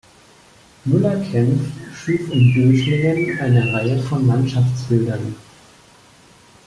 Müller-Kaempff 0.83 1.95
schuf 1.95 2.31
in 2.33 2.51
Dötlingen 2.55 3.37
eine 3.39 3.71
Reihe 3.71 4.01
von 4.01 4.25
Landschaftsbildern. 4.25 5.35